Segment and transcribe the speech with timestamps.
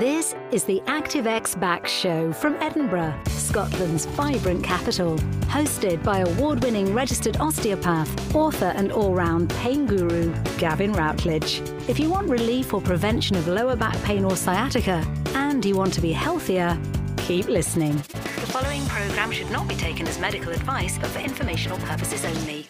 [0.00, 5.18] This is the ActiveX Back Show from Edinburgh, Scotland's vibrant capital.
[5.52, 11.60] Hosted by award winning registered osteopath, author, and all round pain guru, Gavin Routledge.
[11.86, 15.92] If you want relief or prevention of lower back pain or sciatica, and you want
[15.92, 16.80] to be healthier,
[17.18, 17.96] keep listening.
[17.98, 22.68] The following programme should not be taken as medical advice, but for informational purposes only.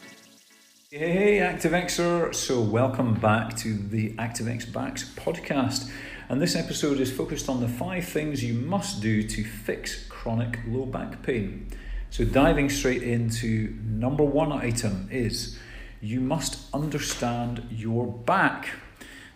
[0.91, 2.35] Hey, ActiveXer.
[2.35, 5.89] So, welcome back to the ActiveX Backs podcast.
[6.31, 10.61] And this episode is focused on the five things you must do to fix chronic
[10.65, 11.67] low back pain.
[12.11, 15.59] So, diving straight into number one item is
[16.01, 18.69] you must understand your back.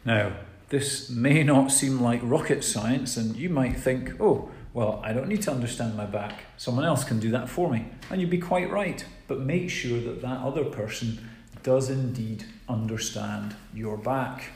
[0.05, 0.37] Now,
[0.69, 5.27] this may not seem like rocket science, and you might think, oh, well, I don't
[5.27, 6.45] need to understand my back.
[6.59, 7.89] Someone else can do that for me.
[8.09, 9.05] And you'd be quite right.
[9.27, 11.29] But make sure that that other person
[11.65, 14.53] does indeed understand your back.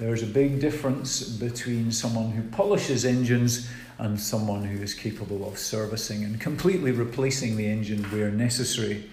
[0.00, 5.56] There's a big difference between someone who polishes engines and someone who is capable of
[5.56, 9.08] servicing and completely replacing the engine where necessary.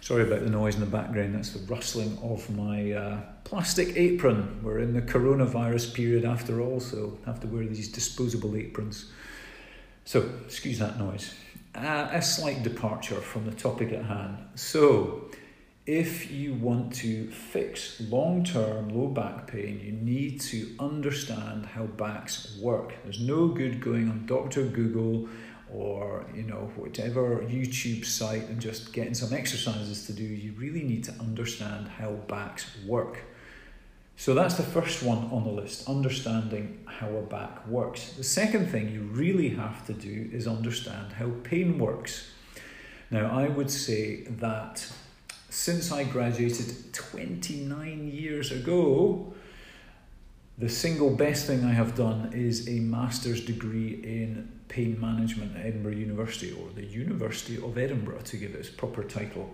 [0.00, 4.60] Sorry about the noise in the background, that's the rustling of my uh, plastic apron.
[4.62, 9.10] We're in the coronavirus period after all, so I have to wear these disposable aprons.
[10.04, 11.34] So, excuse that noise.
[11.74, 14.38] Uh, a slight departure from the topic at hand.
[14.54, 15.28] So,
[15.90, 21.82] if you want to fix long term low back pain, you need to understand how
[21.82, 22.94] backs work.
[23.02, 24.62] There's no good going on Dr.
[24.62, 25.28] Google
[25.68, 30.22] or you know whatever YouTube site and just getting some exercises to do.
[30.22, 33.24] You really need to understand how backs work.
[34.14, 38.12] So that's the first one on the list, understanding how a back works.
[38.12, 42.30] The second thing you really have to do is understand how pain works.
[43.10, 44.86] Now, I would say that
[45.50, 49.34] since I graduated 29 years ago,
[50.56, 55.66] the single best thing I have done is a master's degree in pain management at
[55.66, 59.50] Edinburgh University, or the University of Edinburgh to give it its proper title.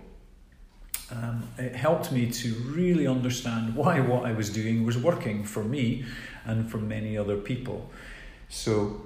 [1.11, 5.64] Um, it helped me to really understand why what I was doing was working for
[5.64, 6.05] me
[6.45, 7.90] and for many other people.
[8.48, 9.01] So,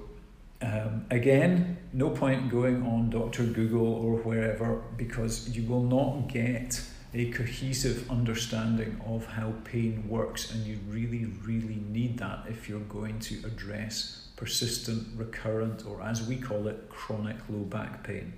[0.61, 3.43] um, again, no point going on Dr.
[3.45, 6.81] Google or wherever because you will not get
[7.13, 12.79] a cohesive understanding of how pain works, and you really, really need that if you're
[12.81, 18.33] going to address persistent, recurrent, or as we call it, chronic low back pain.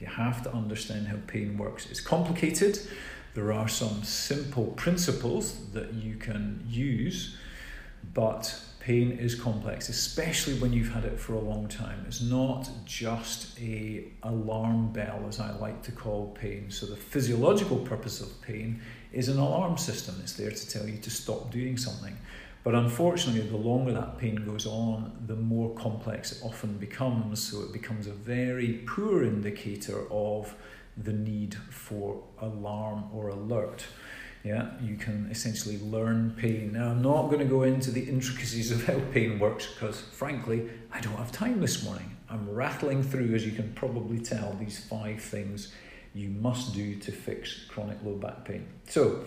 [0.00, 1.90] You have to understand how pain works.
[1.90, 2.78] It's complicated.
[3.34, 7.36] There are some simple principles that you can use,
[8.14, 12.04] but pain is complex, especially when you've had it for a long time.
[12.06, 16.70] It's not just a alarm bell, as I like to call pain.
[16.70, 18.80] So the physiological purpose of pain
[19.12, 20.14] is an alarm system.
[20.22, 22.16] It's there to tell you to stop doing something.
[22.62, 27.42] But unfortunately, the longer that pain goes on, the more complex it often becomes.
[27.42, 30.54] So it becomes a very poor indicator of
[30.96, 33.84] the need for alarm or alert.
[34.46, 36.72] Yeah, you can essentially learn pain.
[36.72, 40.70] Now, I'm not going to go into the intricacies of how pain works because, frankly,
[40.92, 42.16] I don't have time this morning.
[42.30, 45.72] I'm rattling through, as you can probably tell, these five things
[46.14, 48.68] you must do to fix chronic low back pain.
[48.88, 49.24] So,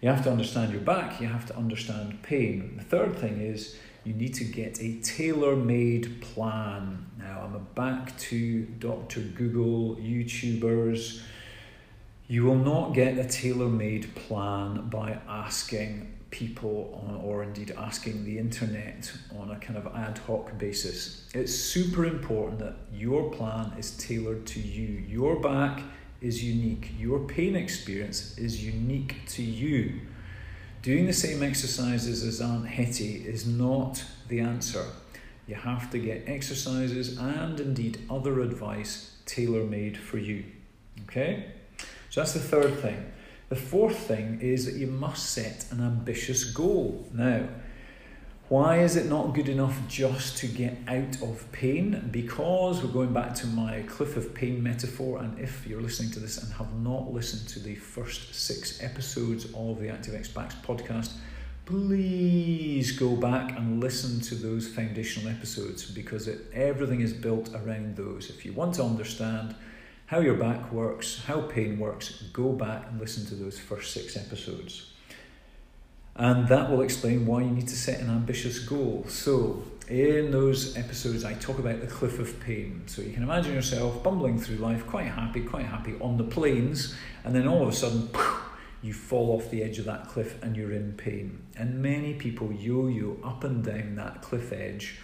[0.00, 2.76] you have to understand your back, you have to understand pain.
[2.76, 7.06] The third thing is you need to get a tailor made plan.
[7.18, 9.20] Now, I'm back to Dr.
[9.20, 11.22] Google, YouTubers
[12.30, 18.24] you will not get a tailor made plan by asking people on, or indeed asking
[18.24, 21.28] the internet on a kind of ad hoc basis.
[21.34, 25.00] It's super important that your plan is tailored to you.
[25.08, 25.82] Your back
[26.20, 30.00] is unique, your pain experience is unique to you.
[30.82, 34.84] Doing the same exercises as Aunt Hetty is not the answer.
[35.48, 40.44] You have to get exercises and indeed other advice tailor made for you.
[41.02, 41.54] Okay?
[42.10, 43.12] So that's the third thing.
[43.48, 47.08] The fourth thing is that you must set an ambitious goal.
[47.12, 47.48] Now,
[48.48, 52.08] why is it not good enough just to get out of pain?
[52.10, 56.18] Because we're going back to my cliff of pain metaphor, and if you're listening to
[56.18, 61.12] this and have not listened to the first six episodes of the ActiveX Backs podcast,
[61.64, 67.94] please go back and listen to those foundational episodes because it, everything is built around
[67.96, 68.30] those.
[68.30, 69.54] If you want to understand
[70.10, 74.16] how your back works, how pain works, go back and listen to those first six
[74.16, 74.90] episodes.
[76.16, 79.04] And that will explain why you need to set an ambitious goal.
[79.08, 82.82] So, in those episodes, I talk about the cliff of pain.
[82.86, 86.96] So, you can imagine yourself bumbling through life, quite happy, quite happy on the plains,
[87.22, 88.08] and then all of a sudden,
[88.82, 91.40] you fall off the edge of that cliff and you're in pain.
[91.56, 94.98] And many people yo yo up and down that cliff edge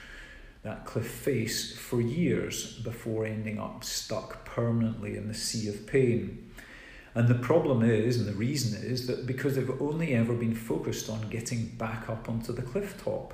[0.67, 6.51] that cliff face for years before ending up stuck permanently in the sea of pain.
[7.15, 11.09] And the problem is, and the reason is, that because they've only ever been focused
[11.09, 13.33] on getting back up onto the cliff top.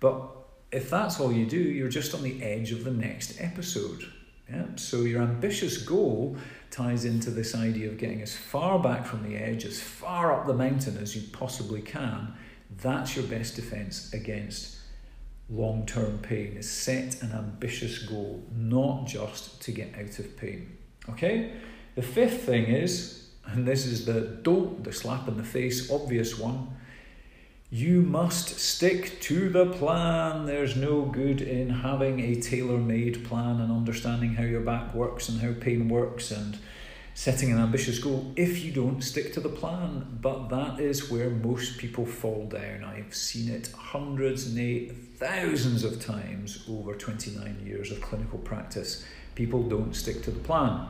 [0.00, 0.28] But
[0.72, 4.04] if that's all you do, you're just on the edge of the next episode.
[4.50, 4.66] Yeah?
[4.74, 6.36] So your ambitious goal
[6.70, 10.46] ties into this idea of getting as far back from the edge, as far up
[10.46, 12.34] the mountain as you possibly can.
[12.82, 14.78] That's your best defense against
[15.52, 20.76] long term pain, is set an ambitious goal, not just to get out of pain.
[21.10, 21.52] Okay?
[21.94, 26.38] The fifth thing is, and this is the don't, the slap in the face, obvious
[26.38, 26.68] one.
[27.70, 30.46] You must stick to the plan.
[30.46, 35.28] There's no good in having a tailor made plan and understanding how your back works
[35.28, 36.58] and how pain works and
[37.14, 40.18] setting an ambitious goal if you don't stick to the plan.
[40.20, 42.84] But that is where most people fall down.
[42.84, 49.04] I've seen it hundreds, nay, thousands of times over 29 years of clinical practice.
[49.34, 50.86] People don't stick to the plan.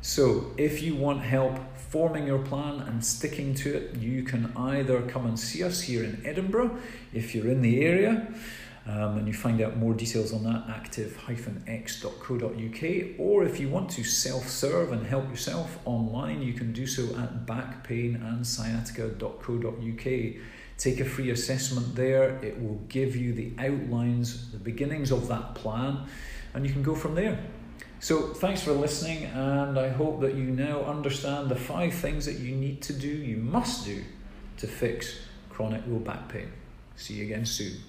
[0.00, 5.02] So, if you want help forming your plan and sticking to it, you can either
[5.02, 6.78] come and see us here in Edinburgh
[7.12, 8.28] if you're in the area.
[8.88, 14.02] Um, and you find out more details on that active-x.co.uk or if you want to
[14.02, 20.40] self-serve and help yourself online you can do so at backpainandsciatica.co.uk
[20.78, 22.42] take a free assessment there.
[22.42, 26.06] It will give you the outlines the beginnings of that plan
[26.54, 27.38] and you can go from there.
[28.00, 32.38] So thanks for listening and i hope that you now understand the five things that
[32.38, 34.02] you need to do you must do
[34.56, 35.18] to fix
[35.50, 36.50] chronic low back pain.
[36.96, 37.82] See you again soon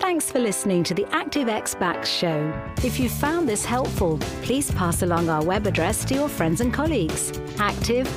[0.00, 2.52] Thanks for listening to the ActiveX Backs show.
[2.84, 6.72] If you found this helpful, please pass along our web address to your friends and
[6.72, 8.08] colleagues, active-x.co.uk,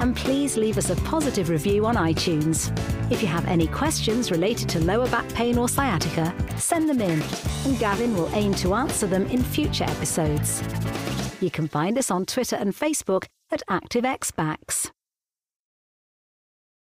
[0.00, 2.70] and please leave us a positive review on iTunes.
[3.10, 7.22] If you have any questions related to lower back pain or sciatica, send them in,
[7.64, 10.62] and Gavin will aim to answer them in future episodes.
[11.40, 14.90] You can find us on Twitter and Facebook at ActiveX Backs.